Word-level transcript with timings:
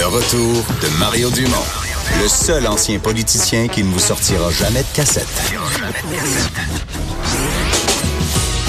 Le 0.00 0.06
retour 0.06 0.64
de 0.80 0.98
Mario 0.98 1.28
Dumont, 1.28 1.66
le 2.22 2.26
seul 2.26 2.66
ancien 2.66 2.98
politicien 2.98 3.68
qui 3.68 3.84
ne 3.84 3.90
vous 3.90 3.98
sortira 3.98 4.50
jamais 4.50 4.80
de 4.80 4.96
cassette. 4.96 5.26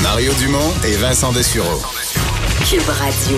Mario 0.03 0.33
Dumont 0.41 0.73
et 0.85 0.97
Vincent 0.97 1.31
Dessureau. 1.31 1.81
Cube 2.69 2.81
Radio. 2.81 3.37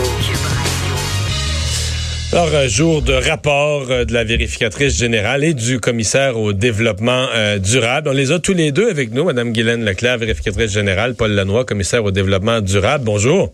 Alors, 2.31 2.55
un 2.55 2.67
jour 2.67 3.03
de 3.03 3.13
rapport 3.13 3.85
euh, 3.91 4.05
de 4.05 4.13
la 4.13 4.23
vérificatrice 4.23 4.97
générale 4.97 5.43
et 5.43 5.53
du 5.53 5.79
commissaire 5.79 6.39
au 6.39 6.51
développement 6.51 7.27
euh, 7.35 7.59
durable. 7.59 8.09
On 8.09 8.13
les 8.13 8.31
a 8.31 8.39
tous 8.39 8.53
les 8.53 8.71
deux 8.71 8.89
avec 8.89 9.13
nous, 9.13 9.25
Mme 9.25 9.53
Guylaine 9.53 9.85
Leclerc, 9.85 10.17
vérificatrice 10.17 10.71
générale, 10.71 11.13
Paul 11.13 11.33
Lanois, 11.33 11.63
commissaire 11.63 12.03
au 12.03 12.09
développement 12.09 12.59
durable. 12.59 13.03
Bonjour. 13.03 13.53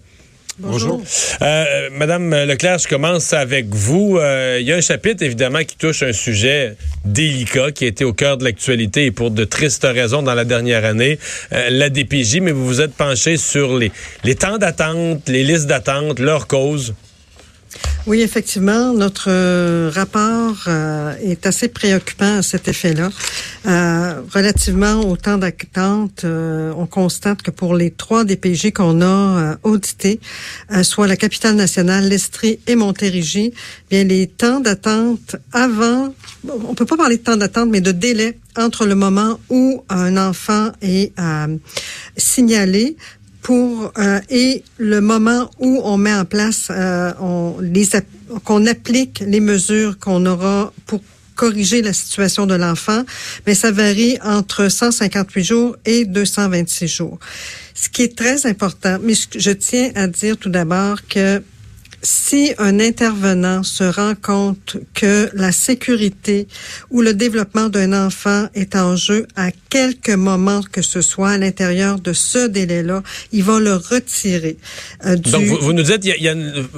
Bonjour. 0.60 1.02
Euh, 1.42 1.90
Madame 1.94 2.32
Leclerc, 2.32 2.80
je 2.80 2.88
commence 2.88 3.32
avec 3.32 3.68
vous. 3.68 4.18
Euh, 4.18 4.58
il 4.60 4.68
y 4.68 4.74
a 4.74 4.76
un 4.76 4.82
chapitre, 4.82 5.24
évidemment, 5.24 5.60
qui 5.60 5.78
touche 5.78 6.04
un 6.04 6.12
sujet 6.12 6.76
délicat 7.06 7.72
qui 7.72 7.86
a 7.86 7.88
été 7.88 8.04
au 8.04 8.12
cœur 8.12 8.38
de 8.38 8.44
l'actualité 8.44 9.06
et 9.06 9.12
pour 9.12 9.32
de 9.32 9.46
tristes 9.46 9.88
raisons 9.90 10.22
dans 10.22 10.34
la 10.34 10.44
dernière 10.44 10.84
année, 10.84 11.18
euh, 11.54 11.70
la 11.70 11.90
DPJ, 11.90 12.42
mais 12.42 12.52
vous 12.52 12.66
vous 12.66 12.82
êtes 12.82 12.94
penché 12.94 13.38
sur 13.38 13.78
les, 13.78 13.92
les 14.26 14.36
temps 14.36 14.58
d'attente, 14.58 15.30
les 15.30 15.44
listes 15.44 15.68
d'attente, 15.68 16.20
leurs 16.20 16.48
causes. 16.48 16.94
Oui, 18.08 18.22
effectivement, 18.22 18.94
notre 18.94 19.30
euh, 19.30 19.92
rapport 19.94 20.64
euh, 20.68 21.14
est 21.22 21.46
assez 21.46 21.68
préoccupant 21.68 22.38
à 22.38 22.42
cet 22.42 22.68
effet-là. 22.68 23.10
Euh, 23.68 24.22
relativement 24.34 25.02
au 25.02 25.16
temps 25.16 25.38
d'attente, 25.38 26.26
on 26.26 26.88
constate 26.88 27.42
que 27.42 27.52
pour 27.52 27.76
les 27.76 27.92
trois 27.92 28.24
DPJ 28.24 28.72
qu'on 28.72 29.02
a 29.02 29.58
audités, 29.64 30.20
soit 30.82 31.08
la 31.08 31.18
capitale 31.18 31.56
nationale, 31.56 32.08
l'Estrie 32.08 32.60
et 32.68 32.76
Montérégie, 32.76 33.54
bien 33.90 34.04
les 34.06 34.28
temps 34.28 34.60
d'attente 34.60 35.36
avant, 35.52 36.14
on 36.48 36.74
peut 36.74 36.86
pas 36.86 36.98
parler 36.98 37.18
de 37.18 37.24
temps 37.24 37.38
d'attente, 37.38 37.70
mais 37.70 37.82
de 37.82 37.92
délai 37.92 38.38
entre 38.58 38.86
le 38.86 38.96
moment 38.96 39.40
où 39.50 39.84
un 39.90 40.18
enfant 40.18 40.72
est 40.82 41.14
signalé 42.18 42.96
pour 43.42 43.92
euh, 43.98 44.20
et 44.30 44.64
le 44.78 45.02
moment 45.02 45.50
où 45.60 45.82
on 45.84 45.98
met 45.98 46.14
en 46.14 46.26
place, 46.26 46.68
euh, 46.70 47.14
on 47.20 47.58
les 47.62 47.88
qu'on 48.44 48.66
applique 48.66 49.24
les 49.26 49.40
mesures 49.40 49.98
qu'on 49.98 50.26
aura 50.26 50.74
pour 50.86 51.02
corriger 51.36 51.82
la 51.82 51.94
situation 51.94 52.46
de 52.46 52.54
l'enfant, 52.54 53.04
mais 53.48 53.56
ça 53.56 53.72
varie 53.72 54.18
entre 54.22 54.68
158 54.68 55.44
jours 55.44 55.78
et 55.86 56.04
226 56.04 56.88
jours. 56.88 57.18
Ce 57.74 57.88
qui 57.88 58.04
est 58.04 58.18
très 58.18 58.46
important, 58.46 58.98
mais 59.02 59.14
je 59.14 59.52
tiens 59.52 59.92
à 59.96 60.08
dire 60.08 60.36
tout 60.36 60.50
d'abord 60.50 60.98
que 61.08 61.42
si 62.02 62.54
un 62.58 62.80
intervenant 62.80 63.64
se 63.64 63.84
rend 63.84 64.14
compte 64.16 64.78
que 64.94 65.30
la 65.34 65.52
sécurité 65.52 66.48
ou 66.90 67.02
le 67.02 67.14
développement 67.14 67.70
d'un 67.70 67.94
enfant 67.94 68.48
est 68.54 68.76
en 68.76 68.96
jeu 68.96 69.28
à 69.36 69.50
quelque 69.70 70.14
moment 70.14 70.62
que 70.72 70.82
ce 70.82 71.02
soit 71.02 71.32
à 71.32 71.38
l'intérieur 71.38 72.00
de 72.00 72.14
ce 72.14 72.48
délai-là, 72.48 73.04
il 73.32 73.44
va 73.44 73.60
le 73.60 73.76
retirer. 73.76 74.58
Euh, 75.06 75.16
Donc, 75.16 75.44
vous, 75.44 75.74
nous 75.74 75.84
dites, 75.84 76.06
il 76.06 76.10
y, 76.10 76.28
a, 76.28 76.34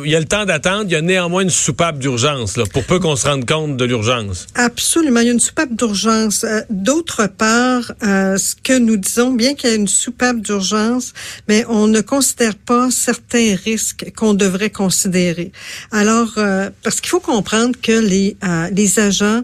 y 0.05 0.15
a, 0.15 0.19
le 0.19 0.25
temps 0.25 0.45
d'attendre, 0.45 0.85
il 0.85 0.91
y 0.91 0.95
a 0.95 1.01
néanmoins 1.01 1.43
une 1.43 1.49
soupape 1.49 1.99
d'urgence, 1.99 2.55
pour 2.73 2.83
peu 2.83 2.99
qu'on 2.99 3.15
se 3.15 3.27
rende 3.27 3.45
compte 3.45 3.77
de 3.77 3.85
l'urgence. 3.85 4.47
Absolument, 4.55 5.19
il 5.19 5.27
y 5.27 5.29
a 5.29 5.33
une 5.33 5.39
soupape 5.39 5.75
d'urgence. 5.75 6.43
Euh, 6.43 6.61
d'autre 6.69 7.27
part, 7.27 7.91
euh, 8.03 8.37
ce 8.37 8.55
que 8.55 8.77
nous 8.77 8.97
disons, 8.97 9.31
bien 9.31 9.53
qu'il 9.53 9.69
y 9.69 9.73
ait 9.73 9.77
une 9.77 9.87
soupape 9.87 10.41
d'urgence, 10.41 11.13
mais 11.47 11.65
on 11.69 11.87
ne 11.87 12.01
considère 12.01 12.55
pas 12.55 12.89
certains 12.91 13.55
risques 13.63 14.11
qu'on 14.15 14.33
devrait 14.33 14.69
considérer 14.69 15.10
alors, 15.91 16.33
euh, 16.37 16.69
parce 16.83 17.01
qu'il 17.01 17.09
faut 17.09 17.19
comprendre 17.19 17.75
que 17.81 17.91
les, 17.91 18.37
euh, 18.43 18.69
les 18.71 18.99
agents, 18.99 19.41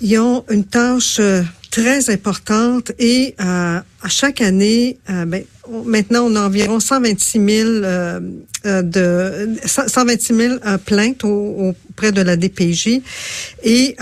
ils 0.00 0.18
ont 0.18 0.44
une 0.50 0.64
tâche 0.64 1.18
euh, 1.20 1.42
très 1.70 2.10
importante 2.10 2.92
et 2.98 3.34
à 3.38 4.08
chaque 4.08 4.40
année, 4.40 4.98
ben, 5.08 5.44
maintenant 5.84 6.26
on 6.26 6.34
a 6.34 6.40
environ 6.40 6.80
126 6.80 7.38
000 7.38 7.70
de 8.64 9.48
126 9.64 10.34
000 10.34 10.54
plaintes 10.84 11.22
auprès 11.22 12.10
de 12.10 12.22
la 12.22 12.36
DPJ 12.36 13.02
et 13.62 13.94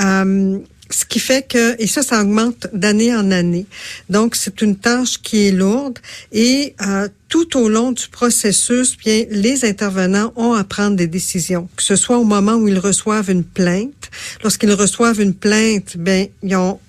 ce 0.91 1.04
qui 1.04 1.19
fait 1.19 1.47
que, 1.47 1.81
et 1.81 1.87
ça, 1.87 2.03
ça 2.03 2.22
augmente 2.22 2.66
d'année 2.72 3.15
en 3.15 3.31
année. 3.31 3.66
Donc, 4.09 4.37
c'est 4.37 4.62
une 4.62 4.76
tâche 4.76 5.19
qui 5.22 5.49
est 5.49 5.53
lourde 5.53 5.99
et 6.32 6.75
euh, 6.87 7.09
tout 7.28 7.59
au 7.59 7.69
long 7.69 7.93
du 7.93 8.09
processus, 8.09 8.97
bien, 8.97 9.25
les 9.31 9.65
intervenants 9.65 10.32
ont 10.37 10.54
à 10.54 10.65
prendre 10.65 10.97
des 10.97 11.06
décisions, 11.06 11.69
que 11.77 11.82
ce 11.82 11.97
soit 11.97 12.19
au 12.19 12.25
moment 12.25 12.54
où 12.54 12.69
ils 12.69 12.78
reçoivent 12.78 13.31
une 13.31 13.44
plainte. 13.44 14.10
Lorsqu'ils 14.43 14.72
reçoivent 14.72 15.21
une 15.21 15.34
plainte, 15.34 15.97
bien, 15.97 16.27
ils 16.43 16.56
ont 16.56 16.81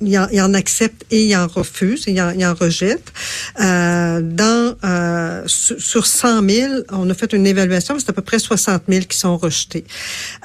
il 0.00 0.18
en, 0.18 0.28
il 0.30 0.40
en, 0.40 0.54
accepte 0.54 1.04
et 1.10 1.24
il 1.24 1.36
en 1.36 1.46
refuse, 1.46 2.04
il 2.06 2.20
en, 2.20 2.30
il 2.30 2.44
en 2.46 2.54
rejette. 2.54 3.12
Euh, 3.60 4.20
dans 4.22 4.76
euh, 4.84 5.42
sur 5.46 6.06
100 6.06 6.48
000, 6.48 6.72
on 6.90 7.08
a 7.10 7.14
fait 7.14 7.32
une 7.32 7.46
évaluation, 7.46 7.98
c'est 7.98 8.10
à 8.10 8.12
peu 8.12 8.22
près 8.22 8.38
60 8.38 8.82
000 8.88 9.04
qui 9.06 9.18
sont 9.18 9.36
rejetés. 9.36 9.84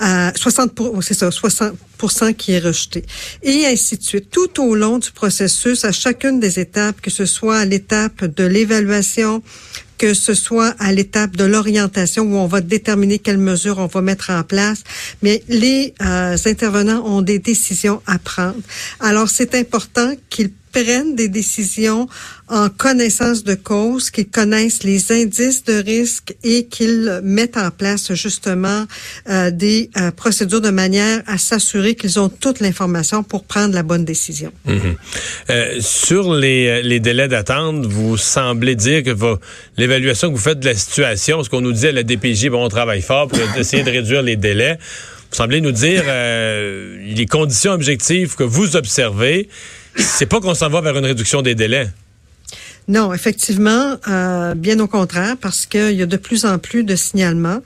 Euh, 0.02 0.32
60 0.36 0.80
c'est 1.02 1.14
ça, 1.14 1.30
60 1.32 2.38
qui 2.38 2.54
est 2.54 2.60
rejeté. 2.60 3.06
Et 3.44 3.66
ainsi 3.66 3.98
de 3.98 4.04
suite. 4.04 4.30
Tout 4.32 4.62
au 4.62 4.76
long 4.76 4.98
du 4.98 5.12
processus, 5.12 5.86
à 5.86 5.92
chacune 5.92 6.40
des 6.40 6.60
étapes, 6.60 7.02
que 7.02 7.12
ce 7.12 7.26
soit 7.26 7.58
à 7.58 7.66
l'étape 7.66 8.26
de 8.26 8.44
l'évaluation, 8.44 9.44
que 9.98 10.14
ce 10.14 10.34
soit 10.34 10.76
à 10.80 10.92
l'étape 10.92 11.36
de 11.36 11.44
l'orientation 11.44 12.24
où 12.24 12.36
on 12.36 12.48
va 12.48 12.62
déterminer 12.62 13.20
quelles 13.20 13.38
mesures 13.38 13.80
on 13.80 13.88
va 13.88 14.02
mettre 14.02 14.30
en 14.32 14.44
place, 14.44 14.84
mais 15.22 15.44
les 15.48 15.94
euh, 16.02 16.38
intervenants 16.46 17.06
ont 17.06 17.22
des 17.22 17.40
décisions 17.40 18.02
à 18.06 18.20
prendre. 18.20 18.60
Alors, 19.00 19.30
c'est 19.30 19.56
important 19.56 20.14
qu'ils 20.30 20.52
prennent 20.74 21.16
des 21.16 21.30
décisions 21.30 22.10
en 22.50 22.68
connaissance 22.70 23.44
de 23.44 23.56
cause, 23.56 24.12
qu'ils 24.12 24.28
connaissent 24.28 24.84
les 24.84 25.12
indices 25.12 25.64
de 25.64 25.82
risque 25.82 26.36
et 26.44 26.66
qu'ils 26.66 27.22
mettent 27.24 27.58
en 27.58 27.72
place 27.72 28.14
justement 28.14 28.86
euh, 29.30 29.50
des 29.50 29.90
euh, 29.98 30.12
procédures 30.12 30.60
de 30.62 30.70
manière 30.70 31.22
à 31.26 31.38
s'assurer 31.38 31.96
qu'ils 31.96 32.20
ont 32.20 32.30
toute 32.30 32.60
l'information 32.60 33.24
pour 33.24 33.44
prendre 33.44 33.74
la 33.74 33.84
bonne 33.84 34.04
décision. 34.04 34.52
Mhm. 34.66 34.96
Euh, 35.50 35.78
sur 35.80 36.34
les, 36.34 36.82
les 36.84 37.00
délais 37.00 37.28
d'attente, 37.28 37.86
vous 37.86 38.18
semblez 38.18 38.76
dire 38.76 39.04
que 39.04 39.14
l'évaluation 39.78 40.30
que 40.30 40.36
vous 40.36 40.42
faites 40.42 40.60
de 40.60 40.66
la 40.66 40.76
situation, 40.76 41.44
ce 41.44 41.50
qu'on 41.50 41.62
nous 41.62 41.72
dit 41.72 41.88
à 41.88 41.92
la 41.92 42.04
DPJ, 42.04 42.50
bon, 42.50 42.66
on 42.66 42.70
travaille 42.70 43.02
fort 43.02 43.28
pour 43.28 43.40
essayer 43.58 43.84
de 43.84 43.92
réduire 43.92 44.22
les 44.22 44.36
délais. 44.36 44.78
Vous 45.32 45.38
semblez 45.38 45.62
nous 45.62 45.72
dire 45.72 46.04
les 46.06 47.26
conditions 47.26 47.72
objectives 47.72 48.36
que 48.36 48.44
vous 48.44 48.76
observez, 48.76 49.50
c'est 49.96 50.26
pas 50.26 50.40
qu'on 50.40 50.54
s'en 50.54 50.70
va 50.70 50.82
vers 50.82 50.98
une 50.98 51.06
réduction 51.06 51.42
des 51.42 51.56
délais. 51.56 51.90
Non, 52.90 53.14
effectivement, 53.14 53.96
euh, 54.10 54.56
bien 54.56 54.80
au 54.80 54.88
contraire, 54.88 55.38
parce 55.40 55.66
qu'il 55.66 55.94
y 55.94 56.02
a 56.02 56.06
de 56.06 56.18
plus 56.18 56.46
en 56.46 56.60
plus 56.60 56.84
de 56.84 56.96
signalements. 56.96 57.62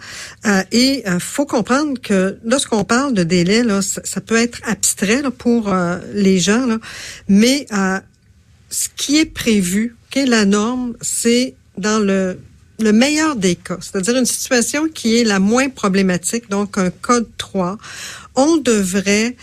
Euh, 0.45 0.61
et 0.71 1.03
il 1.05 1.09
euh, 1.09 1.19
faut 1.19 1.45
comprendre 1.45 1.99
que 1.99 2.37
lorsqu'on 2.45 2.83
parle 2.83 3.13
de 3.15 3.23
délai, 3.23 3.63
là, 3.63 3.81
ça, 3.81 4.21
peut 4.21 4.37
être 4.37 4.59
abstrait 4.63 5.23
pour 5.35 5.73
euh, 5.73 5.97
les 6.13 6.39
gens, 6.39 6.67
là, 6.67 6.77
mais 7.27 7.65
ce 8.69 8.89
qui 8.95 9.17
est 9.17 9.25
prévu, 9.25 9.95
okay, 10.07 10.25
la 10.25 10.45
norme, 10.45 10.93
c'est 11.01 11.55
dans 11.77 11.99
le 11.99 12.39
le 12.79 12.91
meilleur 12.91 13.35
des 13.35 13.55
cas, 13.55 13.77
c'est-à-dire 13.81 14.15
une 14.17 14.27
situation 14.27 14.87
qui 14.87 15.17
est 15.17 15.23
la 15.23 15.39
moins 15.39 15.67
problématique, 15.67 16.47
donc 16.47 16.77
un 16.77 16.91
code 16.91 17.27
3, 17.39 17.79
on 18.35 18.57
devrait 18.57 19.35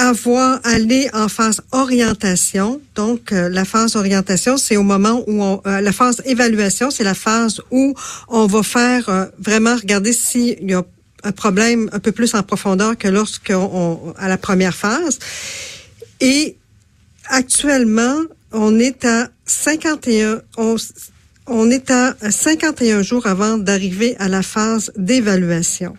avoir 0.00 0.60
aller 0.64 1.10
en 1.12 1.28
phase 1.28 1.60
orientation. 1.72 2.80
Donc, 2.94 3.32
euh, 3.32 3.48
la 3.48 3.64
phase 3.64 3.96
orientation, 3.96 4.56
c'est 4.56 4.76
au 4.76 4.82
moment 4.82 5.22
où 5.26 5.42
on, 5.42 5.60
euh, 5.66 5.80
la 5.80 5.92
phase 5.92 6.22
évaluation, 6.24 6.90
c'est 6.90 7.04
la 7.04 7.14
phase 7.14 7.60
où 7.70 7.94
on 8.28 8.46
va 8.46 8.62
faire 8.62 9.08
euh, 9.08 9.26
vraiment 9.38 9.76
regarder 9.76 10.12
s'il 10.12 10.70
y 10.70 10.74
a 10.74 10.82
un 11.22 11.32
problème 11.32 11.90
un 11.92 11.98
peu 11.98 12.12
plus 12.12 12.34
en 12.34 12.42
profondeur 12.42 12.96
que 12.96 13.08
lorsqu'on 13.08 14.14
à 14.18 14.28
la 14.28 14.38
première 14.38 14.74
phase. 14.74 15.18
Et 16.20 16.56
actuellement, 17.26 18.16
on 18.52 18.78
est 18.78 19.04
à 19.04 19.28
51 19.44 20.40
on, 20.56 20.76
on 21.46 21.70
est 21.70 21.90
à 21.90 22.14
51 22.30 23.02
jours 23.02 23.26
avant 23.26 23.58
d'arriver 23.58 24.16
à 24.18 24.28
la 24.28 24.42
phase 24.42 24.92
d'évaluation. 24.96 25.94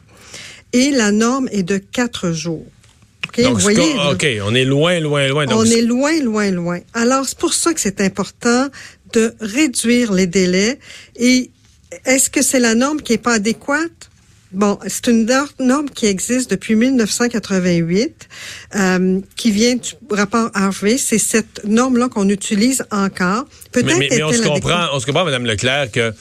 Et 0.73 0.89
la 0.89 1.11
norme 1.11 1.47
est 1.51 1.63
de 1.63 1.77
4 1.77 2.31
jours. 2.31 2.65
OK, 3.39 4.27
on 4.43 4.55
est 4.55 4.65
loin, 4.65 4.99
loin, 4.99 5.27
loin. 5.27 5.45
on 5.49 5.65
est 5.65 5.81
loin, 5.81 6.19
loin, 6.21 6.51
loin. 6.51 6.79
Alors, 6.93 7.25
c'est 7.25 7.37
pour 7.37 7.53
ça 7.53 7.73
que 7.73 7.79
c'est 7.79 8.01
important 8.01 8.67
de 9.13 9.33
réduire 9.39 10.13
les 10.13 10.27
délais. 10.27 10.79
Et 11.15 11.51
est-ce 12.05 12.29
que 12.29 12.41
c'est 12.41 12.59
la 12.59 12.75
norme 12.75 13.01
qui 13.01 13.13
est 13.13 13.17
pas 13.17 13.33
adéquate? 13.33 14.09
Bon, 14.51 14.77
c'est 14.85 15.07
une 15.07 15.29
norme 15.59 15.89
qui 15.89 16.07
existe 16.07 16.51
depuis 16.51 16.75
1988, 16.75 18.27
euh, 18.75 19.19
qui 19.37 19.51
vient 19.51 19.75
du 19.75 19.93
rapport 20.09 20.51
Harvey. 20.53 20.97
C'est 20.97 21.19
cette 21.19 21.63
norme-là 21.63 22.09
qu'on 22.09 22.27
utilise 22.27 22.83
encore. 22.91 23.45
Peut-être 23.71 23.97
mais, 23.97 24.09
mais, 24.11 24.23
on 24.23 24.33
se 24.33 24.41
comprend, 24.41 24.87
on 24.93 24.99
se 24.99 25.05
comprend, 25.05 25.23
Madame 25.23 25.45
Leclerc, 25.45 25.91
que 25.91 26.13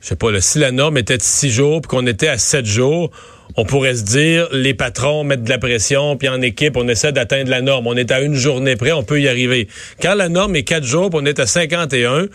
je 0.00 0.08
sais 0.08 0.16
pas, 0.16 0.38
si 0.40 0.58
la 0.58 0.70
norme 0.70 0.96
était 0.96 1.18
de 1.18 1.22
six 1.22 1.50
jours, 1.50 1.82
puis 1.82 1.88
qu'on 1.88 2.06
était 2.06 2.28
à 2.28 2.38
sept 2.38 2.64
jours, 2.64 3.10
on 3.56 3.64
pourrait 3.64 3.94
se 3.94 4.02
dire, 4.02 4.48
les 4.52 4.74
patrons 4.74 5.24
mettent 5.24 5.44
de 5.44 5.50
la 5.50 5.58
pression, 5.58 6.16
puis 6.16 6.28
en 6.28 6.42
équipe, 6.42 6.76
on 6.76 6.88
essaie 6.88 7.12
d'atteindre 7.12 7.50
la 7.50 7.60
norme. 7.60 7.86
On 7.86 7.96
est 7.96 8.10
à 8.10 8.20
une 8.20 8.34
journée 8.34 8.76
près, 8.76 8.92
on 8.92 9.04
peut 9.04 9.20
y 9.20 9.28
arriver. 9.28 9.68
Quand 10.02 10.14
la 10.14 10.28
norme 10.28 10.56
est 10.56 10.64
quatre 10.64 10.84
jours, 10.84 11.10
puis 11.10 11.20
on 11.22 11.26
est 11.26 11.38
à 11.38 11.46
51, 11.46 12.26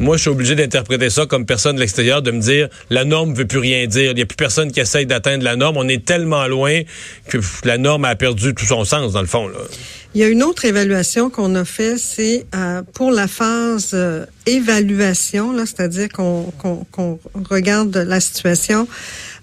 moi, 0.00 0.16
je 0.16 0.22
suis 0.22 0.30
obligé 0.30 0.54
d'interpréter 0.54 1.10
ça 1.10 1.26
comme 1.26 1.44
personne 1.44 1.74
de 1.74 1.80
l'extérieur, 1.80 2.22
de 2.22 2.30
me 2.30 2.40
dire 2.40 2.68
la 2.88 3.04
norme 3.04 3.34
veut 3.34 3.46
plus 3.46 3.58
rien 3.58 3.84
dire. 3.88 4.12
Il 4.12 4.14
n'y 4.14 4.22
a 4.22 4.26
plus 4.26 4.36
personne 4.36 4.70
qui 4.70 4.78
essaye 4.78 5.06
d'atteindre 5.06 5.42
la 5.42 5.56
norme. 5.56 5.76
On 5.76 5.88
est 5.88 6.04
tellement 6.04 6.46
loin 6.46 6.82
que 7.26 7.38
la 7.64 7.78
norme 7.78 8.04
a 8.04 8.14
perdu 8.14 8.54
tout 8.54 8.64
son 8.64 8.84
sens, 8.84 9.12
dans 9.12 9.20
le 9.20 9.26
fond. 9.26 9.50
Il 10.14 10.20
y 10.20 10.24
a 10.24 10.28
une 10.28 10.44
autre 10.44 10.64
évaluation 10.64 11.30
qu'on 11.30 11.54
a 11.56 11.64
fait, 11.64 11.98
c'est 11.98 12.46
euh, 12.54 12.82
pour 12.94 13.10
la 13.10 13.26
phase 13.26 13.90
euh, 13.92 14.24
évaluation, 14.46 15.54
c'est-à-dire 15.66 16.08
qu'on 16.10 16.52
regarde 17.50 17.96
la 17.96 18.20
situation. 18.20 18.86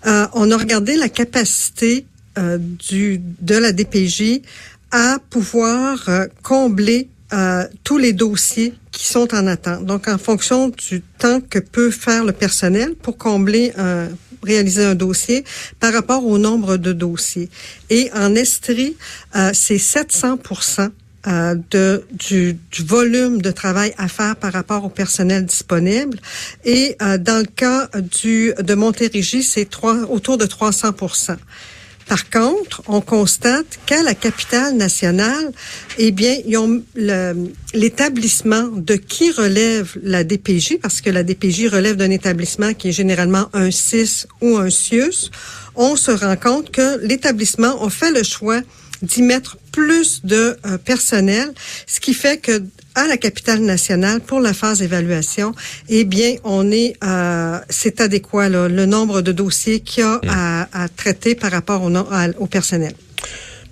Euh, 0.06 0.28
on 0.34 0.52
a 0.52 0.58
regardé 0.58 0.96
la 0.96 1.10
capacité 1.10 2.06
euh, 2.38 2.58
de 2.92 3.56
la 3.56 3.72
DPJ 3.72 4.42
à 4.92 5.18
pouvoir 5.30 6.10
euh, 6.10 6.26
combler 6.44 7.10
tous 7.84 7.98
les 7.98 8.14
dossiers 8.14 8.74
qui 8.92 9.08
sont 9.08 9.34
en 9.36 9.46
attente. 9.48 9.84
Donc, 9.86 10.08
en 10.08 10.18
fonction 10.18 10.70
du 10.70 11.02
temps 11.18 11.42
que 11.42 11.60
peut 11.60 11.92
faire 11.92 12.24
le 12.24 12.32
personnel 12.32 12.96
pour 12.96 13.18
combler 13.18 13.74
un 13.78 14.08
réaliser 14.42 14.86
un 14.86 14.96
dossier 14.96 15.44
par 15.80 15.92
rapport 15.92 16.26
au 16.26 16.38
nombre 16.38 16.78
de 16.78 16.94
dossiers. 16.94 17.50
Et 17.90 18.10
en 18.14 18.36
Estrie, 18.36 18.96
c'est 19.54 19.80
700 19.80 20.38
euh, 21.28 21.56
de, 21.72 22.06
du, 22.12 22.58
du, 22.72 22.84
volume 22.84 23.42
de 23.42 23.52
travail 23.52 23.94
à 23.98 24.08
faire 24.08 24.36
par 24.36 24.54
rapport 24.54 24.86
au 24.86 24.90
personnel 24.90 25.46
disponible. 25.46 26.20
Et 26.64 26.96
euh, 27.02 27.18
dans 27.18 27.40
le 27.40 27.46
cas 27.46 27.90
du 28.14 28.54
de 28.60 28.74
Montérégie, 28.76 29.44
c'est 29.44 29.68
autour 30.10 30.38
de 30.38 30.46
300 30.46 30.94
par 32.08 32.30
contre, 32.30 32.84
on 32.88 33.02
constate 33.02 33.80
qu'à 33.88 34.04
la 34.04 34.14
capitale 34.14 34.76
nationale, 34.76 35.52
eh 35.98 36.12
bien, 36.12 36.38
ils 36.46 36.56
ont 36.58 36.84
l'établissement 37.74 38.68
de 38.68 38.96
qui 38.96 39.32
relève 39.32 39.92
la 40.04 40.24
DPJ, 40.24 40.78
parce 40.80 41.02
que 41.02 41.10
la 41.10 41.24
DPJ 41.24 41.68
relève 41.68 41.96
d'un 41.96 42.12
établissement 42.12 42.74
qui 42.76 42.90
est 42.90 42.92
généralement 42.92 43.50
un 43.54 43.72
CIS 43.72 44.28
ou 44.42 44.58
un 44.58 44.70
CIUS. 44.70 45.32
On 45.76 45.96
se 45.96 46.12
rend 46.12 46.36
compte 46.36 46.70
que 46.70 47.00
l'établissement 47.04 47.84
a 47.84 47.90
fait 47.90 48.12
le 48.12 48.22
choix 48.22 48.62
d'y 49.06 49.22
mettre 49.22 49.58
plus 49.72 50.22
de 50.24 50.58
euh, 50.66 50.78
personnel, 50.78 51.54
ce 51.88 52.00
qui 52.00 52.14
fait 52.14 52.38
que 52.38 52.64
à 52.96 53.08
la 53.08 53.18
capitale 53.18 53.60
nationale 53.60 54.22
pour 54.22 54.40
la 54.40 54.54
phase 54.54 54.82
évaluation, 54.82 55.54
eh 55.90 56.06
bien, 56.06 56.36
on 56.46 56.72
est, 56.72 56.96
euh, 57.04 57.60
c'est 57.70 58.00
adéquat 58.00 58.48
là, 58.48 58.70
le 58.70 58.86
nombre 58.86 59.22
de 59.22 59.34
dossiers 59.34 59.82
qu'il 59.82 60.04
y 60.04 60.06
a 60.06 60.16
mmh. 60.16 60.30
à, 60.30 60.84
à, 60.84 60.88
traiter 60.88 61.36
par 61.36 61.52
rapport 61.52 61.84
au, 61.84 61.94
à, 61.96 62.28
au 62.40 62.48
personnel. 62.48 62.94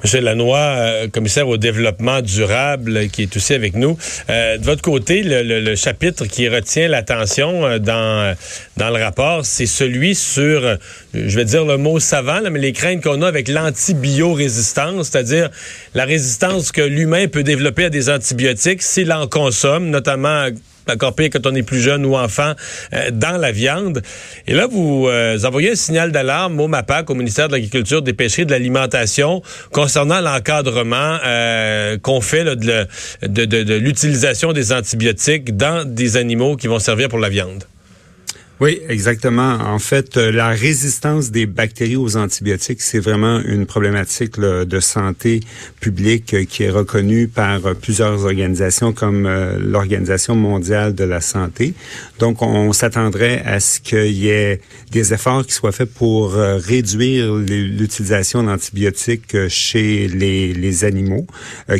Monsieur 0.03 0.19
Lanois, 0.19 0.57
euh, 0.57 1.07
commissaire 1.07 1.47
au 1.47 1.55
développement 1.55 2.21
durable, 2.21 3.07
qui 3.07 3.21
est 3.21 3.37
aussi 3.37 3.53
avec 3.53 3.73
nous. 3.73 3.97
Euh, 4.29 4.57
de 4.57 4.65
votre 4.65 4.81
côté, 4.81 5.21
le, 5.23 5.75
chapitre 5.75 6.25
qui 6.25 6.49
retient 6.49 6.89
l'attention 6.89 7.65
euh, 7.65 7.79
dans, 7.79 8.35
dans 8.75 8.89
le 8.89 9.01
rapport, 9.01 9.45
c'est 9.45 9.65
celui 9.65 10.13
sur, 10.13 10.77
je 11.13 11.35
vais 11.37 11.45
dire 11.45 11.63
le 11.63 11.77
mot 11.77 11.99
savant, 11.99 12.41
mais 12.51 12.59
les 12.59 12.73
craintes 12.73 13.01
qu'on 13.01 13.21
a 13.21 13.27
avec 13.27 13.47
l'antibiorésistance, 13.47 15.09
c'est-à-dire 15.09 15.49
la 15.93 16.03
résistance 16.03 16.73
que 16.73 16.81
l'humain 16.81 17.29
peut 17.29 17.43
développer 17.43 17.85
à 17.85 17.89
des 17.89 18.09
antibiotiques 18.09 18.81
s'il 18.81 19.13
en 19.13 19.27
consomme, 19.27 19.89
notamment 19.89 20.49
encore 20.89 21.15
pire 21.15 21.29
quand 21.31 21.45
on 21.45 21.55
est 21.55 21.63
plus 21.63 21.81
jeune 21.81 22.05
ou 22.05 22.15
enfant, 22.15 22.53
euh, 22.93 23.11
dans 23.11 23.37
la 23.37 23.51
viande. 23.51 24.01
Et 24.47 24.53
là, 24.53 24.67
vous 24.67 25.07
euh, 25.07 25.37
envoyez 25.43 25.71
un 25.71 25.75
signal 25.75 26.11
d'alarme 26.11 26.59
au 26.59 26.67
MAPAC, 26.67 27.09
au 27.09 27.15
ministère 27.15 27.47
de 27.47 27.53
l'Agriculture, 27.53 28.01
des 28.01 28.13
Pêcheries, 28.13 28.45
de 28.45 28.51
l'Alimentation, 28.51 29.41
concernant 29.71 30.21
l'encadrement 30.21 31.17
euh, 31.25 31.97
qu'on 31.97 32.21
fait 32.21 32.43
de 32.43 33.73
l'utilisation 33.77 34.53
des 34.53 34.73
antibiotiques 34.73 35.55
dans 35.55 35.85
des 35.85 36.17
animaux 36.17 36.55
qui 36.55 36.67
vont 36.67 36.79
servir 36.79 37.09
pour 37.09 37.19
la 37.19 37.29
viande. 37.29 37.63
Oui, 38.59 38.79
exactement. 38.87 39.55
En 39.55 39.79
fait, 39.79 40.15
euh, 40.15 40.31
la 40.31 40.49
résistance 40.49 41.31
des 41.31 41.47
bactéries 41.47 41.95
aux 41.95 42.17
antibiotiques, 42.17 42.81
c'est 42.81 42.99
vraiment 42.99 43.39
une 43.39 43.65
problématique 43.65 44.39
de 44.39 44.79
santé 44.79 45.39
publique 45.79 46.35
euh, 46.35 46.45
qui 46.45 46.63
est 46.63 46.69
reconnue 46.69 47.27
par 47.27 47.65
euh, 47.65 47.73
plusieurs 47.73 48.23
organisations 48.25 48.93
comme 48.93 49.27
l'Organisation 49.59 50.35
mondiale 50.35 50.93
de 50.93 51.03
la 51.03 51.19
santé. 51.19 51.73
Donc, 52.19 52.43
on 52.43 52.71
s'attendrait 52.73 53.41
à 53.43 53.59
ce 53.59 53.79
qu'il 53.79 54.11
y 54.11 54.29
ait 54.29 54.61
des 54.91 55.13
efforts 55.13 55.47
qui 55.47 55.53
soient 55.53 55.71
faits 55.71 55.91
pour 55.91 56.33
réduire 56.33 57.33
l'utilisation 57.35 58.43
d'antibiotiques 58.43 59.35
chez 59.49 60.07
les, 60.07 60.53
les 60.53 60.83
animaux, 60.83 61.25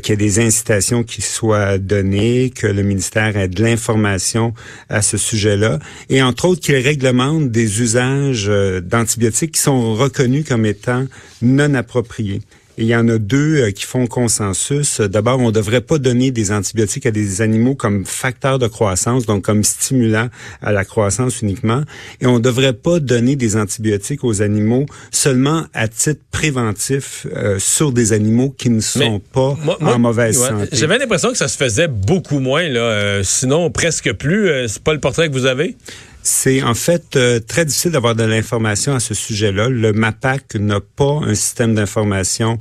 qu'il 0.01 0.09
y 0.09 0.13
ait 0.13 0.17
des 0.17 0.39
incitations 0.39 1.03
qui 1.03 1.21
soient 1.21 1.77
données, 1.77 2.49
que 2.49 2.67
le 2.67 2.81
ministère 2.81 3.37
ait 3.37 3.47
de 3.47 3.61
l'information 3.61 4.53
à 4.89 5.01
ce 5.01 5.17
sujet-là, 5.17 5.79
et 6.09 6.21
entre 6.23 6.45
autres 6.45 6.62
qui 6.63 6.73
réglemente 6.73 7.51
des 7.51 7.81
usages 7.81 8.45
euh, 8.47 8.79
d'antibiotiques 8.79 9.51
qui 9.51 9.61
sont 9.61 9.93
reconnus 9.95 10.45
comme 10.47 10.65
étant 10.65 11.05
non 11.41 11.73
appropriés. 11.73 12.41
Et 12.77 12.83
il 12.83 12.87
y 12.87 12.95
en 12.95 13.07
a 13.09 13.17
deux 13.17 13.57
euh, 13.57 13.71
qui 13.71 13.83
font 13.83 14.07
consensus. 14.07 15.01
D'abord, 15.01 15.39
on 15.39 15.47
ne 15.47 15.51
devrait 15.51 15.81
pas 15.81 15.97
donner 15.97 16.31
des 16.31 16.53
antibiotiques 16.53 17.05
à 17.05 17.11
des 17.11 17.41
animaux 17.41 17.75
comme 17.75 18.05
facteur 18.05 18.59
de 18.59 18.67
croissance, 18.67 19.25
donc 19.25 19.43
comme 19.43 19.65
stimulant 19.65 20.29
à 20.61 20.71
la 20.71 20.85
croissance 20.85 21.41
uniquement. 21.41 21.83
Et 22.21 22.27
on 22.27 22.35
ne 22.35 22.39
devrait 22.39 22.71
pas 22.71 23.01
donner 23.01 23.35
des 23.35 23.57
antibiotiques 23.57 24.23
aux 24.23 24.41
animaux 24.41 24.85
seulement 25.11 25.65
à 25.73 25.89
titre 25.89 26.21
préventif 26.31 27.27
euh, 27.35 27.59
sur 27.59 27.91
des 27.91 28.13
animaux 28.13 28.55
qui 28.57 28.69
ne 28.69 28.79
sont 28.79 29.19
pas 29.19 29.57
en 29.81 29.99
mauvaise 29.99 30.37
santé. 30.37 30.69
J'avais 30.71 30.97
l'impression 30.97 31.31
que 31.31 31.37
ça 31.37 31.49
se 31.49 31.57
faisait 31.57 31.89
beaucoup 31.89 32.39
moins, 32.39 32.69
là. 32.69 33.21
sinon 33.21 33.69
presque 33.69 34.13
plus. 34.13 34.49
c'est 34.69 34.81
pas 34.81 34.93
le 34.93 35.01
portrait 35.01 35.27
que 35.27 35.33
vous 35.33 35.45
avez? 35.45 35.75
C'est 36.25 36.63
en 36.63 36.73
fait 36.73 37.17
euh, 37.17 37.41
très 37.41 37.65
difficile 37.65 37.91
d'avoir 37.91 38.15
de 38.15 38.23
l'information 38.23 38.95
à 38.95 39.01
ce 39.01 39.13
sujet-là. 39.13 39.67
Le 39.67 39.91
MAPAC 39.91 40.55
n'a 40.55 40.79
pas 40.79 41.19
un 41.21 41.35
système 41.35 41.75
d'information 41.75 42.59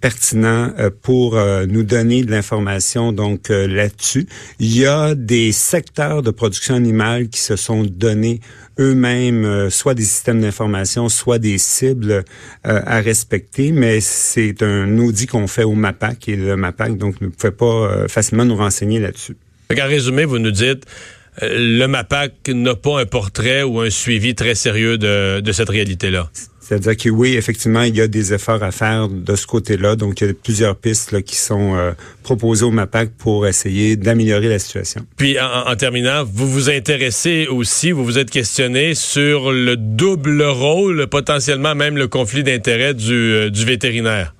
pertinent 0.00 0.72
euh, 0.78 0.88
pour 1.02 1.36
euh, 1.36 1.66
nous 1.66 1.82
donner 1.82 2.24
de 2.24 2.30
l'information 2.30 3.12
donc 3.12 3.50
là-dessus. 3.50 4.26
Il 4.60 4.74
y 4.74 4.86
a 4.86 5.14
des 5.14 5.52
secteurs 5.52 6.22
de 6.22 6.30
production 6.30 6.74
animale 6.74 7.28
qui 7.28 7.40
se 7.40 7.54
sont 7.54 7.82
donnés 7.82 8.40
eux-mêmes 8.80 9.68
soit 9.68 9.92
des 9.92 10.04
systèmes 10.04 10.40
d'information, 10.40 11.10
soit 11.10 11.38
des 11.38 11.58
cibles 11.58 12.24
à 12.64 13.00
respecter, 13.00 13.70
mais 13.70 14.00
c'est 14.00 14.62
un 14.62 14.96
audit 14.96 15.28
qu'on 15.28 15.46
fait 15.46 15.64
au 15.64 15.74
MAPAC 15.74 16.30
et 16.30 16.36
le 16.36 16.56
MAPAC 16.56 16.96
donc 16.96 17.20
ne 17.20 17.28
pouvait 17.28 17.52
pas 17.52 18.08
facilement 18.08 18.46
nous 18.46 18.56
renseigner 18.56 18.98
là-dessus. 18.98 19.36
En 19.70 19.86
résumé, 19.86 20.24
vous 20.24 20.38
nous 20.38 20.50
dites 20.50 20.86
euh, 20.86 21.21
le 21.40 21.86
MAPAC 21.86 22.48
n'a 22.48 22.74
pas 22.74 23.00
un 23.00 23.06
portrait 23.06 23.62
ou 23.62 23.80
un 23.80 23.90
suivi 23.90 24.34
très 24.34 24.54
sérieux 24.54 24.98
de, 24.98 25.40
de 25.40 25.52
cette 25.52 25.70
réalité-là. 25.70 26.30
C'est-à-dire 26.62 26.96
que 26.96 27.08
oui, 27.10 27.34
effectivement, 27.34 27.82
il 27.82 27.96
y 27.96 28.00
a 28.00 28.06
des 28.06 28.32
efforts 28.32 28.62
à 28.62 28.70
faire 28.70 29.08
de 29.08 29.34
ce 29.34 29.46
côté-là. 29.46 29.96
Donc, 29.96 30.20
il 30.20 30.28
y 30.28 30.30
a 30.30 30.32
plusieurs 30.32 30.76
pistes 30.76 31.10
là, 31.10 31.20
qui 31.20 31.36
sont 31.36 31.76
euh, 31.76 31.92
proposées 32.22 32.64
au 32.64 32.70
MAPAC 32.70 33.10
pour 33.18 33.46
essayer 33.46 33.96
d'améliorer 33.96 34.48
la 34.48 34.58
situation. 34.58 35.04
Puis, 35.16 35.38
en, 35.40 35.70
en, 35.70 35.76
terminant, 35.76 36.24
vous 36.24 36.48
vous 36.48 36.70
intéressez 36.70 37.46
aussi, 37.50 37.90
vous 37.90 38.04
vous 38.04 38.16
êtes 38.16 38.30
questionné 38.30 38.94
sur 38.94 39.50
le 39.50 39.76
double 39.76 40.42
rôle, 40.44 41.08
potentiellement 41.08 41.74
même 41.74 41.96
le 41.96 42.06
conflit 42.06 42.44
d'intérêts 42.44 42.94
du, 42.94 43.12
euh, 43.12 43.50
du 43.50 43.64
vétérinaire. 43.64 44.32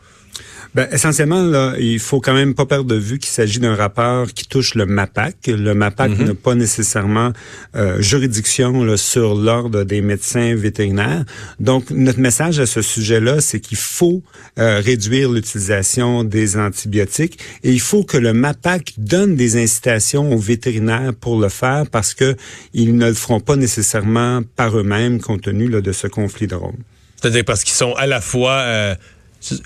Ben, 0.75 0.89
essentiellement, 0.91 1.43
là, 1.43 1.75
il 1.79 1.99
faut 1.99 2.21
quand 2.21 2.33
même 2.33 2.55
pas 2.55 2.65
perdre 2.65 2.87
de 2.87 2.95
vue 2.95 3.19
qu'il 3.19 3.31
s'agit 3.31 3.61
d'un 3.61 3.75
rapport 3.75 4.33
qui 4.33 4.47
touche 4.47 4.75
le 4.75 4.87
MAPAC. 4.87 5.49
Le 5.49 5.75
MAPAC 5.75 6.13
mhm. 6.13 6.25
n'a 6.29 6.35
pas 6.35 6.55
nécessairement 6.55 7.33
euh, 7.77 8.01
juridiction 8.01 8.83
là, 8.83 8.97
sur 8.97 9.35
l'ordre 9.35 9.85
des 9.85 10.01
médecins 10.01 10.55
vétérinaires. 10.55 11.25
Donc, 11.61 11.91
notre 11.91 12.21
message 12.21 12.59
à 12.59 12.65
ce 12.65 12.81
sujet-là, 12.81 13.43
c'est 13.43 13.61
qu'il 13.61 13.77
faut 13.77 14.23
euh, 14.59 14.81
réduire 14.81 15.31
l'utilisation 15.31 16.25
des 16.25 16.57
antibiotiques 16.57 17.39
et 17.65 17.71
il 17.71 17.81
faut 17.81 18.03
que 18.03 18.17
le 18.17 18.33
MAPAC 18.33 18.95
donne 18.97 19.37
des 19.37 19.63
incitations 19.63 20.33
aux 20.33 20.39
vétérinaires 20.39 21.13
pour 21.21 21.39
le 21.39 21.51
faire 21.51 21.85
parce 21.91 22.15
que 22.15 22.35
ils 22.73 22.97
ne 22.97 23.09
le 23.09 23.15
feront 23.15 23.41
pas 23.41 23.57
nécessairement 23.57 24.41
par 24.57 24.79
eux-mêmes 24.79 25.21
compte 25.21 25.43
tenu 25.43 25.69
là, 25.69 25.83
de 25.83 25.93
ce 25.93 26.07
conflit 26.07 26.47
de 26.47 26.55
rôle. 26.55 26.73
C'est-à-dire 27.21 27.45
parce 27.45 27.63
qu'ils 27.63 27.75
sont 27.75 27.93
à 27.95 28.07
la 28.07 28.21
fois 28.21 28.53
euh, 28.53 28.95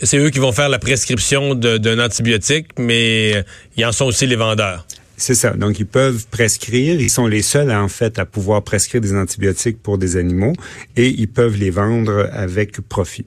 c'est 0.02 0.18
eux 0.18 0.30
qui 0.30 0.38
vont 0.38 0.52
faire 0.52 0.68
la 0.68 0.78
prescription 0.78 1.54
d'un 1.54 1.98
antibiotique, 1.98 2.68
mais 2.78 3.44
ils 3.76 3.84
en 3.84 3.92
sont 3.92 4.06
aussi 4.06 4.26
les 4.26 4.36
vendeurs. 4.36 4.86
C'est 5.16 5.34
ça. 5.34 5.50
Donc, 5.50 5.78
ils 5.78 5.86
peuvent 5.86 6.26
prescrire. 6.30 7.00
Ils 7.00 7.10
sont 7.10 7.26
les 7.26 7.42
seuls, 7.42 7.70
en 7.70 7.88
fait, 7.88 8.18
à 8.18 8.26
pouvoir 8.26 8.62
prescrire 8.62 9.00
des 9.00 9.14
antibiotiques 9.14 9.82
pour 9.82 9.98
des 9.98 10.16
animaux 10.16 10.52
et 10.96 11.08
ils 11.08 11.28
peuvent 11.28 11.56
les 11.56 11.70
vendre 11.70 12.28
avec 12.32 12.80
profit. 12.82 13.24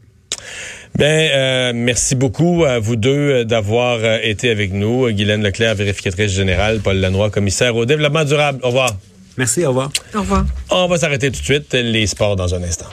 Ben, 0.98 1.29
euh, 1.34 1.72
merci 1.75 2.15
beaucoup 2.15 2.65
à 2.65 2.79
vous 2.79 2.96
deux 2.96 3.10
euh, 3.12 3.44
d'avoir 3.44 4.00
euh, 4.01 4.18
été 4.22 4.50
avec 4.50 4.74
nous. 4.74 5.10
Guylaine 5.12 5.44
Leclerc, 5.44 5.75
vérificatrice 5.75 6.32
générale, 6.32 6.79
Paul 6.79 6.98
Lanois, 6.98 7.29
commissaire 7.29 7.75
au 7.75 7.86
développement 7.86 8.24
durable. 8.24 8.60
Au 8.63 8.68
revoir. 8.68 8.96
Merci, 9.38 9.65
au 9.65 9.70
revoir. 9.70 9.91
Au 10.13 10.20
revoir. 10.20 10.46
On 10.72 10.88
va 10.88 10.98
s'arrêter 10.98 11.32
tout 11.32 11.39
de 11.39 11.46
suite. 11.46 11.74
Les 11.74 12.08
sports 12.08 12.36
dans 12.36 12.53
un 12.53 12.63
instant. 12.63 12.89